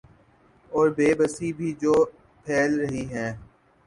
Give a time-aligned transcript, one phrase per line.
[0.71, 1.93] اوربے بسی بھی جو
[2.45, 3.31] پھیل رہی ہیں۔